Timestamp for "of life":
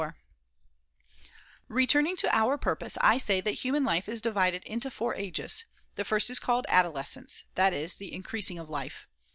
8.59-9.07